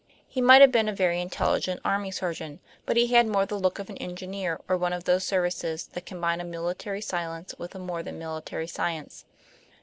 He 0.27 0.41
might 0.41 0.61
have 0.61 0.71
been 0.71 0.89
a 0.89 0.95
very 0.95 1.21
intelligent 1.21 1.79
army 1.85 2.09
surgeon, 2.09 2.59
but 2.87 2.97
he 2.97 3.13
had 3.13 3.27
more 3.27 3.45
the 3.45 3.53
look 3.55 3.77
of 3.77 3.87
an 3.87 3.97
engineer 3.99 4.59
or 4.67 4.75
one 4.75 4.93
of 4.93 5.03
those 5.03 5.23
services 5.23 5.85
that 5.93 6.07
combine 6.07 6.41
a 6.41 6.43
military 6.43 7.01
silence 7.01 7.53
with 7.59 7.75
a 7.75 7.77
more 7.77 8.01
than 8.01 8.17
military 8.17 8.65
science. 8.65 9.25